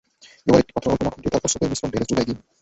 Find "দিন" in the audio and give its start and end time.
2.29-2.37